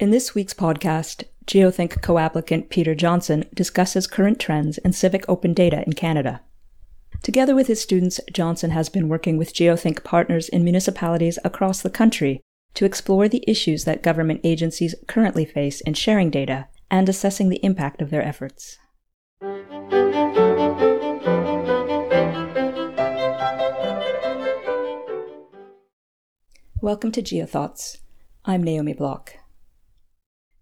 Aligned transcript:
In 0.00 0.12
this 0.12 0.32
week's 0.32 0.54
podcast, 0.54 1.24
Geothink 1.44 2.02
co 2.02 2.18
applicant 2.18 2.70
Peter 2.70 2.94
Johnson 2.94 3.44
discusses 3.52 4.06
current 4.06 4.38
trends 4.38 4.78
in 4.78 4.92
civic 4.92 5.24
open 5.28 5.54
data 5.54 5.82
in 5.84 5.94
Canada. 5.94 6.40
Together 7.24 7.52
with 7.52 7.66
his 7.66 7.80
students, 7.80 8.20
Johnson 8.32 8.70
has 8.70 8.88
been 8.88 9.08
working 9.08 9.36
with 9.36 9.52
Geothink 9.52 10.04
partners 10.04 10.48
in 10.48 10.62
municipalities 10.62 11.36
across 11.42 11.82
the 11.82 11.90
country 11.90 12.40
to 12.74 12.84
explore 12.84 13.28
the 13.28 13.42
issues 13.48 13.86
that 13.86 14.04
government 14.04 14.40
agencies 14.44 14.94
currently 15.08 15.44
face 15.44 15.80
in 15.80 15.94
sharing 15.94 16.30
data 16.30 16.68
and 16.92 17.08
assessing 17.08 17.48
the 17.48 17.64
impact 17.64 18.00
of 18.00 18.10
their 18.10 18.22
efforts. 18.22 18.78
Welcome 26.80 27.10
to 27.10 27.20
GeoThoughts. 27.20 27.96
I'm 28.44 28.62
Naomi 28.62 28.92
Bloch. 28.92 29.34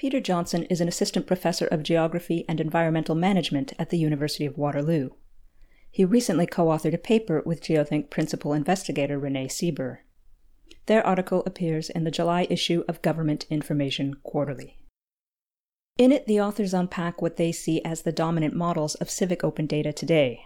Peter 0.00 0.18
Johnson 0.18 0.62
is 0.70 0.80
an 0.80 0.88
assistant 0.88 1.26
professor 1.26 1.66
of 1.66 1.82
geography 1.82 2.46
and 2.48 2.58
environmental 2.58 3.14
management 3.14 3.74
at 3.78 3.90
the 3.90 3.98
University 3.98 4.46
of 4.46 4.56
Waterloo. 4.56 5.10
He 5.90 6.06
recently 6.06 6.46
co 6.46 6.68
authored 6.68 6.94
a 6.94 6.98
paper 6.98 7.42
with 7.44 7.60
Geothink 7.60 8.08
principal 8.08 8.54
investigator 8.54 9.18
Renee 9.18 9.48
Sieber. 9.48 9.98
Their 10.86 11.06
article 11.06 11.42
appears 11.44 11.90
in 11.90 12.04
the 12.04 12.10
July 12.10 12.46
issue 12.48 12.82
of 12.88 13.02
Government 13.02 13.44
Information 13.50 14.14
Quarterly. 14.22 14.78
In 15.98 16.12
it, 16.12 16.26
the 16.26 16.40
authors 16.40 16.72
unpack 16.72 17.20
what 17.20 17.36
they 17.36 17.52
see 17.52 17.84
as 17.84 18.00
the 18.00 18.10
dominant 18.10 18.54
models 18.54 18.94
of 18.94 19.10
civic 19.10 19.44
open 19.44 19.66
data 19.66 19.92
today. 19.92 20.44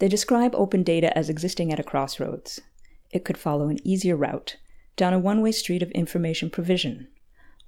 They 0.00 0.08
describe 0.08 0.54
open 0.54 0.82
data 0.82 1.16
as 1.16 1.30
existing 1.30 1.72
at 1.72 1.80
a 1.80 1.82
crossroads. 1.82 2.60
It 3.10 3.24
could 3.24 3.38
follow 3.38 3.68
an 3.68 3.78
easier 3.88 4.16
route 4.16 4.58
down 4.96 5.14
a 5.14 5.18
one 5.18 5.40
way 5.40 5.52
street 5.52 5.82
of 5.82 5.90
information 5.92 6.50
provision, 6.50 7.08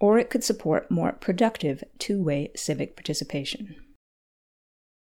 or 0.00 0.18
it 0.18 0.30
could 0.30 0.44
support 0.44 0.90
more 0.90 1.12
productive 1.12 1.82
two 1.98 2.22
way 2.22 2.50
civic 2.54 2.96
participation. 2.96 3.76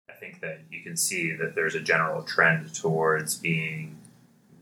I 0.08 0.14
think 0.14 0.40
that 0.40 0.60
you 0.70 0.82
can 0.82 0.96
see 0.96 1.32
that 1.32 1.54
there's 1.54 1.74
a 1.74 1.80
general 1.80 2.22
trend 2.22 2.74
towards 2.74 3.36
being 3.36 3.96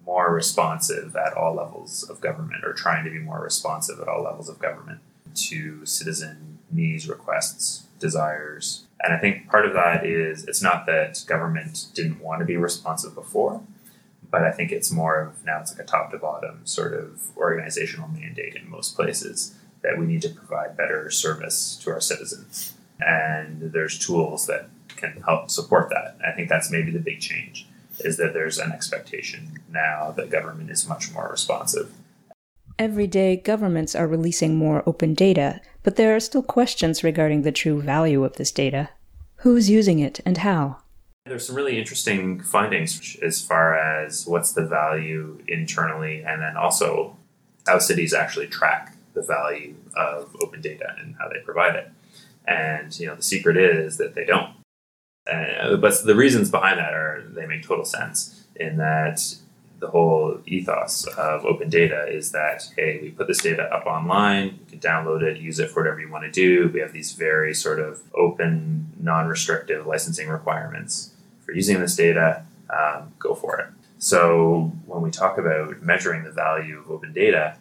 more 0.04 0.32
responsive 0.32 1.14
at 1.14 1.34
all 1.34 1.54
levels 1.54 2.02
of 2.08 2.20
government, 2.20 2.64
or 2.64 2.72
trying 2.72 3.04
to 3.04 3.10
be 3.10 3.18
more 3.18 3.40
responsive 3.40 4.00
at 4.00 4.08
all 4.08 4.22
levels 4.22 4.48
of 4.48 4.58
government 4.58 5.00
to 5.34 5.86
citizen 5.86 6.58
needs, 6.70 7.08
requests, 7.08 7.86
desires. 7.98 8.84
And 9.00 9.12
I 9.12 9.18
think 9.18 9.48
part 9.48 9.66
of 9.66 9.74
that 9.74 10.04
is 10.04 10.44
it's 10.44 10.62
not 10.62 10.86
that 10.86 11.24
government 11.26 11.86
didn't 11.94 12.20
want 12.20 12.40
to 12.40 12.44
be 12.44 12.56
responsive 12.56 13.14
before, 13.14 13.62
but 14.30 14.42
I 14.42 14.50
think 14.50 14.72
it's 14.72 14.90
more 14.90 15.20
of 15.20 15.44
now 15.44 15.60
it's 15.60 15.72
like 15.72 15.86
a 15.86 15.88
top 15.88 16.10
to 16.10 16.18
bottom 16.18 16.60
sort 16.64 16.94
of 16.94 17.36
organizational 17.36 18.08
mandate 18.08 18.56
in 18.56 18.68
most 18.68 18.96
places 18.96 19.54
that 19.82 19.98
we 19.98 20.06
need 20.06 20.22
to 20.22 20.28
provide 20.28 20.76
better 20.76 21.10
service 21.10 21.78
to 21.82 21.90
our 21.90 22.00
citizens. 22.00 22.74
And 23.00 23.72
there's 23.72 23.98
tools 23.98 24.46
that 24.46 24.68
can 24.96 25.22
help 25.22 25.50
support 25.50 25.90
that. 25.90 26.16
I 26.26 26.32
think 26.32 26.48
that's 26.48 26.70
maybe 26.70 26.90
the 26.90 26.98
big 26.98 27.20
change 27.20 27.66
is 28.00 28.16
that 28.16 28.32
there's 28.32 28.58
an 28.58 28.72
expectation 28.72 29.60
now 29.70 30.12
that 30.16 30.30
government 30.30 30.70
is 30.70 30.88
much 30.88 31.12
more 31.12 31.28
responsive. 31.30 31.92
Every 32.78 33.06
day, 33.06 33.36
governments 33.36 33.94
are 33.94 34.06
releasing 34.06 34.56
more 34.56 34.82
open 34.86 35.14
data, 35.14 35.60
but 35.82 35.96
there 35.96 36.16
are 36.16 36.20
still 36.20 36.42
questions 36.42 37.04
regarding 37.04 37.42
the 37.42 37.52
true 37.52 37.82
value 37.82 38.24
of 38.24 38.36
this 38.36 38.50
data. 38.50 38.88
Who's 39.36 39.68
using 39.68 39.98
it 39.98 40.20
and 40.24 40.38
how? 40.38 40.78
There's 41.26 41.46
some 41.46 41.56
really 41.56 41.78
interesting 41.78 42.40
findings 42.40 43.16
as 43.22 43.40
far 43.40 43.76
as 43.76 44.26
what's 44.26 44.52
the 44.54 44.66
value 44.66 45.38
internally, 45.46 46.22
and 46.22 46.40
then 46.40 46.56
also 46.56 47.16
how 47.66 47.78
cities 47.78 48.14
actually 48.14 48.48
track 48.48 48.91
the 49.14 49.22
value 49.22 49.74
of 49.96 50.34
open 50.42 50.60
data 50.60 50.94
and 50.98 51.14
how 51.18 51.28
they 51.28 51.40
provide 51.44 51.76
it. 51.76 51.90
And 52.46 52.98
you 52.98 53.06
know, 53.06 53.14
the 53.14 53.22
secret 53.22 53.56
is 53.56 53.98
that 53.98 54.14
they 54.14 54.24
don't. 54.24 54.54
Uh, 55.30 55.76
but 55.76 56.02
the 56.04 56.16
reasons 56.16 56.50
behind 56.50 56.78
that 56.78 56.94
are 56.94 57.24
they 57.28 57.46
make 57.46 57.62
total 57.62 57.84
sense 57.84 58.44
in 58.56 58.76
that 58.78 59.36
the 59.78 59.88
whole 59.88 60.40
ethos 60.46 61.06
of 61.18 61.44
open 61.44 61.68
data 61.68 62.06
is 62.08 62.32
that 62.32 62.70
hey, 62.76 63.00
we 63.02 63.10
put 63.10 63.26
this 63.26 63.42
data 63.42 63.64
up 63.74 63.84
online, 63.86 64.58
you 64.60 64.66
can 64.70 64.78
download 64.78 65.22
it, 65.22 65.38
use 65.38 65.58
it 65.58 65.70
for 65.70 65.82
whatever 65.82 66.00
you 66.00 66.10
want 66.10 66.24
to 66.24 66.30
do. 66.30 66.70
We 66.72 66.80
have 66.80 66.92
these 66.92 67.12
very 67.12 67.52
sort 67.52 67.80
of 67.80 68.00
open, 68.14 68.92
non-restrictive 69.00 69.86
licensing 69.86 70.28
requirements 70.28 71.12
for 71.44 71.52
using 71.52 71.80
this 71.80 71.96
data, 71.96 72.44
um, 72.70 73.12
go 73.18 73.34
for 73.34 73.58
it. 73.58 73.66
So 73.98 74.72
when 74.86 75.02
we 75.02 75.10
talk 75.10 75.38
about 75.38 75.82
measuring 75.82 76.24
the 76.24 76.32
value 76.32 76.78
of 76.78 76.90
open 76.90 77.12
data, 77.12 77.56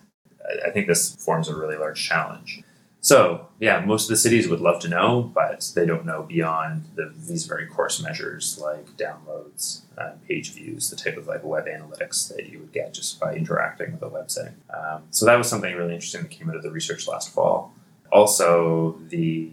I 0.66 0.70
think 0.72 0.88
this 0.88 1.16
forms 1.16 1.48
a 1.48 1.56
really 1.56 1.78
large 1.78 2.02
challenge. 2.02 2.64
So 3.02 3.48
yeah, 3.60 3.84
most 3.84 4.04
of 4.04 4.10
the 4.10 4.18
cities 4.18 4.48
would 4.48 4.62
love 4.62 4.80
to 4.82 4.88
know, 4.88 5.32
but 5.34 5.72
they 5.76 5.88
don't 5.88 6.06
know 6.06 6.22
beyond 6.22 6.86
the, 6.96 7.12
these 7.28 7.48
very 7.48 7.66
coarse 7.66 8.02
measures 8.02 8.60
like 8.62 8.96
downloads, 8.96 9.82
uh, 9.98 10.12
page 10.28 10.54
views, 10.54 10.92
the 10.92 10.96
type 10.96 11.18
of 11.18 11.26
like 11.26 11.44
web 11.44 11.66
analytics 11.66 12.34
that 12.36 12.50
you 12.50 12.60
would 12.60 12.72
get 12.72 12.94
just 12.94 13.20
by 13.20 13.34
interacting 13.34 13.92
with 13.94 14.04
a 14.04 14.10
website. 14.10 14.54
Um, 14.72 15.04
so 15.10 15.26
that 15.26 15.36
was 15.36 15.50
something 15.50 15.76
really 15.76 15.96
interesting 15.96 16.22
that 16.22 16.32
came 16.32 16.50
out 16.50 16.56
of 16.56 16.64
the 16.64 16.70
research 16.70 17.08
last 17.08 17.34
fall. 17.34 17.74
Also, 18.12 19.00
the 19.10 19.50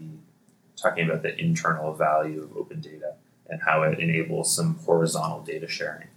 talking 0.75 1.05
about 1.09 1.23
the 1.23 1.37
internal 1.39 1.93
value 1.93 2.43
of 2.43 2.55
open 2.55 2.81
data 2.81 3.15
and 3.49 3.61
how 3.63 3.81
it 3.83 3.99
enables 3.99 4.55
some 4.55 4.75
horizontal 4.85 5.41
data 5.41 5.67
sharing. 5.67 6.07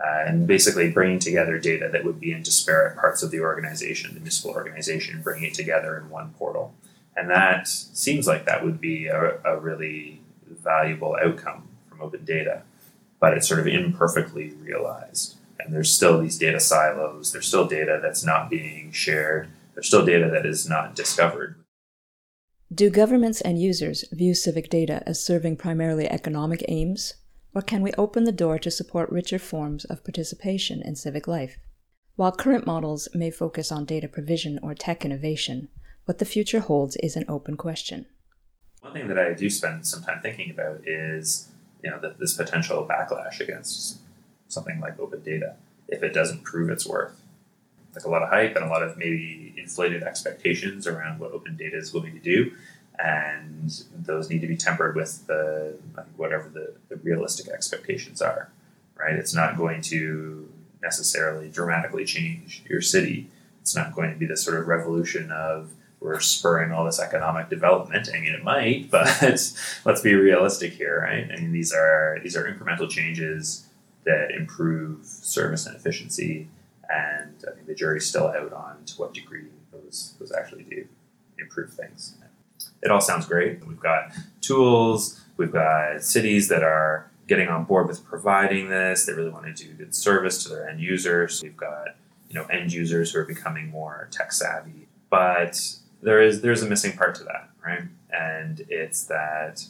Uh, 0.00 0.24
and 0.26 0.46
basically 0.46 0.90
bringing 0.90 1.20
together 1.20 1.58
data 1.58 1.88
that 1.90 2.04
would 2.04 2.18
be 2.18 2.32
in 2.32 2.42
disparate 2.42 2.96
parts 2.96 3.22
of 3.22 3.30
the 3.30 3.40
organization, 3.40 4.12
the 4.12 4.20
municipal 4.20 4.50
organization, 4.50 5.22
bringing 5.22 5.44
it 5.44 5.54
together 5.54 5.96
in 5.96 6.10
one 6.10 6.34
portal. 6.36 6.74
And 7.16 7.30
that 7.30 7.68
seems 7.68 8.26
like 8.26 8.44
that 8.44 8.64
would 8.64 8.80
be 8.80 9.06
a, 9.06 9.38
a 9.44 9.58
really 9.58 10.20
valuable 10.48 11.16
outcome 11.22 11.68
from 11.88 12.02
open 12.02 12.24
data, 12.24 12.62
but 13.20 13.34
it's 13.34 13.46
sort 13.46 13.60
of 13.60 13.68
imperfectly 13.68 14.50
realized. 14.60 15.36
And 15.60 15.72
there's 15.72 15.94
still 15.94 16.20
these 16.20 16.38
data 16.38 16.58
silos, 16.58 17.32
there's 17.32 17.46
still 17.46 17.66
data 17.66 18.00
that's 18.02 18.24
not 18.24 18.50
being 18.50 18.90
shared, 18.90 19.48
there's 19.74 19.86
still 19.86 20.04
data 20.04 20.28
that 20.30 20.44
is 20.44 20.68
not 20.68 20.96
discovered. 20.96 21.54
Do 22.72 22.90
governments 22.90 23.40
and 23.40 23.60
users 23.60 24.04
view 24.10 24.34
civic 24.34 24.68
data 24.68 25.02
as 25.06 25.24
serving 25.24 25.56
primarily 25.56 26.10
economic 26.10 26.64
aims, 26.66 27.14
or 27.54 27.62
can 27.62 27.82
we 27.82 27.92
open 27.92 28.24
the 28.24 28.32
door 28.32 28.58
to 28.58 28.70
support 28.70 29.10
richer 29.10 29.38
forms 29.38 29.84
of 29.84 30.04
participation 30.04 30.82
in 30.82 30.96
civic 30.96 31.28
life? 31.28 31.58
While 32.16 32.32
current 32.32 32.66
models 32.66 33.08
may 33.14 33.30
focus 33.30 33.70
on 33.72 33.84
data 33.84 34.08
provision 34.08 34.58
or 34.62 34.74
tech 34.74 35.04
innovation, 35.04 35.68
what 36.04 36.18
the 36.18 36.24
future 36.24 36.60
holds 36.60 36.96
is 36.96 37.16
an 37.16 37.24
open 37.28 37.56
question. 37.56 38.06
One 38.80 38.92
thing 38.92 39.08
that 39.08 39.18
I 39.18 39.32
do 39.32 39.48
spend 39.48 39.86
some 39.86 40.02
time 40.02 40.20
thinking 40.20 40.50
about 40.50 40.86
is, 40.86 41.48
you 41.82 41.90
know, 41.90 42.00
this 42.18 42.34
potential 42.34 42.86
backlash 42.88 43.40
against 43.40 43.98
something 44.48 44.80
like 44.80 44.98
open 45.00 45.22
data 45.22 45.56
if 45.88 46.02
it 46.02 46.12
doesn't 46.12 46.44
prove 46.44 46.70
its 46.70 46.86
worth. 46.86 47.20
Like 47.94 48.04
a 48.04 48.10
lot 48.10 48.22
of 48.22 48.28
hype 48.28 48.56
and 48.56 48.64
a 48.64 48.68
lot 48.68 48.82
of 48.82 48.96
maybe 48.96 49.54
inflated 49.56 50.02
expectations 50.02 50.86
around 50.86 51.20
what 51.20 51.32
open 51.32 51.56
data 51.56 51.76
is 51.76 51.90
going 51.90 52.12
to 52.12 52.18
do, 52.18 52.52
and 52.98 53.82
those 53.94 54.30
need 54.30 54.40
to 54.40 54.46
be 54.46 54.56
tempered 54.56 54.94
with 54.94 55.26
the 55.26 55.76
whatever 56.16 56.48
the, 56.48 56.74
the 56.88 56.96
realistic 56.96 57.48
expectations 57.48 58.22
are. 58.22 58.50
Right? 58.96 59.14
It's 59.14 59.34
not 59.34 59.56
going 59.56 59.80
to 59.82 60.48
necessarily 60.82 61.48
dramatically 61.48 62.04
change 62.04 62.62
your 62.68 62.80
city. 62.80 63.30
It's 63.60 63.74
not 63.74 63.94
going 63.94 64.12
to 64.12 64.16
be 64.16 64.26
this 64.26 64.44
sort 64.44 64.58
of 64.58 64.68
revolution 64.68 65.32
of 65.32 65.70
we're 66.00 66.20
spurring 66.20 66.70
all 66.70 66.84
this 66.84 67.00
economic 67.00 67.48
development. 67.48 68.10
I 68.14 68.20
mean, 68.20 68.34
it 68.34 68.44
might, 68.44 68.90
but 68.90 69.22
let's 69.84 70.00
be 70.02 70.14
realistic 70.14 70.74
here, 70.74 71.00
right? 71.00 71.30
I 71.32 71.40
mean, 71.40 71.52
these 71.52 71.72
are 71.72 72.18
these 72.22 72.36
are 72.36 72.44
incremental 72.44 72.88
changes 72.88 73.66
that 74.04 74.30
improve 74.30 75.06
service 75.06 75.66
and 75.66 75.74
efficiency, 75.74 76.48
and 76.90 77.34
I 77.48 77.54
think 77.54 77.66
the 77.66 77.74
jury's 77.74 78.06
still 78.06 78.28
out 78.28 78.52
on 78.52 78.84
to 78.84 78.94
what 78.96 79.14
degree 79.14 79.46
those 79.72 80.14
those 80.20 80.30
actually 80.30 80.64
do 80.64 80.86
improve 81.38 81.72
things 81.72 82.14
it 82.84 82.90
all 82.90 83.00
sounds 83.00 83.26
great. 83.26 83.66
We've 83.66 83.80
got 83.80 84.12
tools, 84.40 85.20
we've 85.36 85.52
got 85.52 86.04
cities 86.04 86.48
that 86.48 86.62
are 86.62 87.10
getting 87.26 87.48
on 87.48 87.64
board 87.64 87.88
with 87.88 88.04
providing 88.04 88.68
this. 88.68 89.06
They 89.06 89.14
really 89.14 89.30
want 89.30 89.46
to 89.46 89.64
do 89.64 89.72
good 89.72 89.94
service 89.94 90.42
to 90.44 90.50
their 90.50 90.68
end 90.68 90.80
users. 90.80 91.42
We've 91.42 91.56
got 91.56 91.96
you 92.28 92.34
know 92.34 92.44
end 92.46 92.72
users 92.72 93.12
who 93.12 93.20
are 93.20 93.24
becoming 93.24 93.70
more 93.70 94.08
tech 94.10 94.32
savvy, 94.32 94.86
but 95.10 95.60
there 96.02 96.22
is 96.22 96.42
there's 96.42 96.62
a 96.62 96.68
missing 96.68 96.96
part 96.96 97.14
to 97.16 97.24
that, 97.24 97.48
right? 97.64 97.84
And 98.10 98.64
it's 98.68 99.04
that 99.04 99.64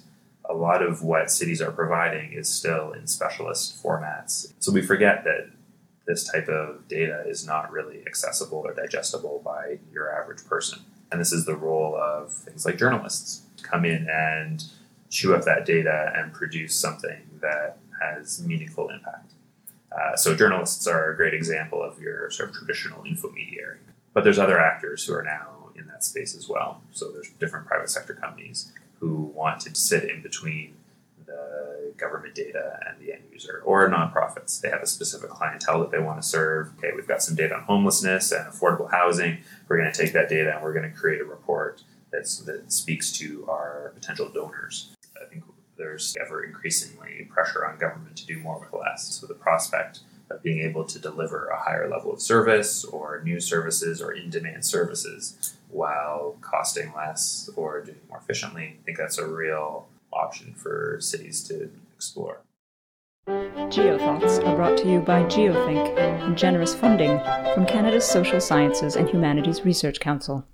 a 0.46 0.54
lot 0.54 0.82
of 0.82 1.02
what 1.02 1.30
cities 1.30 1.62
are 1.62 1.70
providing 1.70 2.32
is 2.32 2.48
still 2.48 2.92
in 2.92 3.06
specialist 3.06 3.82
formats. 3.82 4.52
So 4.58 4.72
we 4.72 4.82
forget 4.82 5.24
that 5.24 5.50
this 6.06 6.30
type 6.30 6.48
of 6.48 6.86
data 6.86 7.24
is 7.26 7.46
not 7.46 7.72
really 7.72 8.02
accessible 8.06 8.58
or 8.58 8.74
digestible 8.74 9.40
by 9.42 9.78
your 9.90 10.14
average 10.14 10.44
person. 10.44 10.80
And 11.14 11.20
this 11.20 11.30
is 11.30 11.44
the 11.44 11.54
role 11.54 11.94
of 11.94 12.32
things 12.32 12.66
like 12.66 12.76
journalists 12.76 13.42
come 13.62 13.84
in 13.84 14.08
and 14.10 14.64
chew 15.10 15.32
up 15.32 15.44
that 15.44 15.64
data 15.64 16.12
and 16.12 16.32
produce 16.32 16.74
something 16.74 17.20
that 17.40 17.78
has 18.00 18.44
meaningful 18.44 18.88
impact. 18.88 19.30
Uh, 19.92 20.16
so 20.16 20.34
journalists 20.34 20.88
are 20.88 21.12
a 21.12 21.16
great 21.16 21.32
example 21.32 21.80
of 21.80 22.00
your 22.00 22.32
sort 22.32 22.48
of 22.48 22.56
traditional 22.56 23.04
infomediary. 23.04 23.78
But 24.12 24.24
there's 24.24 24.40
other 24.40 24.58
actors 24.58 25.06
who 25.06 25.14
are 25.14 25.22
now 25.22 25.70
in 25.76 25.86
that 25.86 26.02
space 26.02 26.36
as 26.36 26.48
well. 26.48 26.82
So 26.90 27.12
there's 27.12 27.30
different 27.38 27.68
private 27.68 27.90
sector 27.90 28.14
companies 28.14 28.72
who 28.98 29.30
want 29.36 29.60
to 29.60 29.74
sit 29.76 30.10
in 30.10 30.20
between 30.20 30.74
the 31.26 31.73
government 31.96 32.34
data 32.34 32.78
and 32.86 32.98
the 33.00 33.12
end 33.12 33.22
user, 33.32 33.62
or 33.64 33.88
nonprofits. 33.88 34.60
They 34.60 34.70
have 34.70 34.82
a 34.82 34.86
specific 34.86 35.30
clientele 35.30 35.80
that 35.80 35.90
they 35.90 35.98
want 35.98 36.20
to 36.20 36.26
serve. 36.26 36.72
Okay, 36.78 36.90
we've 36.94 37.08
got 37.08 37.22
some 37.22 37.34
data 37.34 37.54
on 37.54 37.62
homelessness 37.62 38.32
and 38.32 38.46
affordable 38.46 38.90
housing. 38.90 39.38
We're 39.68 39.78
going 39.78 39.92
to 39.92 39.98
take 39.98 40.12
that 40.12 40.28
data 40.28 40.54
and 40.54 40.62
we're 40.62 40.72
going 40.72 40.90
to 40.90 40.96
create 40.96 41.20
a 41.20 41.24
report 41.24 41.82
that's, 42.12 42.38
that 42.38 42.72
speaks 42.72 43.12
to 43.18 43.44
our 43.48 43.92
potential 43.94 44.28
donors. 44.28 44.94
I 45.20 45.26
think 45.26 45.44
there's 45.76 46.16
ever 46.20 46.44
increasingly 46.44 47.28
pressure 47.30 47.66
on 47.66 47.78
government 47.78 48.16
to 48.16 48.26
do 48.26 48.38
more 48.38 48.60
with 48.60 48.72
less. 48.72 49.06
So 49.14 49.26
the 49.26 49.34
prospect 49.34 50.00
of 50.30 50.42
being 50.42 50.60
able 50.60 50.84
to 50.84 50.98
deliver 50.98 51.48
a 51.48 51.60
higher 51.60 51.88
level 51.88 52.12
of 52.12 52.20
service 52.20 52.84
or 52.84 53.20
new 53.24 53.40
services 53.40 54.00
or 54.00 54.12
in 54.12 54.30
demand 54.30 54.64
services 54.64 55.56
while 55.68 56.36
costing 56.40 56.92
less 56.94 57.50
or 57.56 57.82
doing 57.82 57.98
more 58.08 58.18
efficiently, 58.18 58.78
I 58.80 58.84
think 58.84 58.98
that's 58.98 59.18
a 59.18 59.26
real 59.26 59.88
option 60.24 60.54
for 60.54 60.96
cities 61.00 61.42
to 61.44 61.70
explore. 61.94 62.40
GeoThoughts 63.28 64.46
are 64.46 64.56
brought 64.56 64.78
to 64.78 64.90
you 64.90 65.00
by 65.00 65.22
GeoThink 65.24 65.98
and 65.98 66.36
generous 66.36 66.74
funding 66.74 67.18
from 67.54 67.66
Canada's 67.66 68.04
Social 68.04 68.40
Sciences 68.40 68.96
and 68.96 69.08
Humanities 69.08 69.64
Research 69.64 70.00
Council. 70.00 70.46